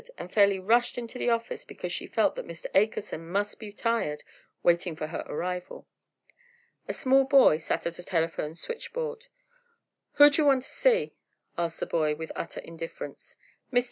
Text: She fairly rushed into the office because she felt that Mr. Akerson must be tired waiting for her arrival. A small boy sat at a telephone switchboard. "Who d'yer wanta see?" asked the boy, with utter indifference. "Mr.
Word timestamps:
She 0.19 0.27
fairly 0.29 0.57
rushed 0.57 0.97
into 0.97 1.19
the 1.19 1.29
office 1.29 1.63
because 1.63 1.91
she 1.91 2.07
felt 2.07 2.33
that 2.33 2.47
Mr. 2.47 2.65
Akerson 2.73 3.27
must 3.27 3.59
be 3.59 3.71
tired 3.71 4.23
waiting 4.63 4.95
for 4.95 5.05
her 5.05 5.23
arrival. 5.27 5.85
A 6.87 6.91
small 6.93 7.23
boy 7.23 7.59
sat 7.59 7.85
at 7.85 7.99
a 7.99 8.03
telephone 8.03 8.55
switchboard. 8.55 9.27
"Who 10.13 10.31
d'yer 10.31 10.45
wanta 10.45 10.65
see?" 10.65 11.13
asked 11.55 11.79
the 11.81 11.85
boy, 11.85 12.15
with 12.15 12.31
utter 12.35 12.61
indifference. 12.61 13.37
"Mr. 13.71 13.79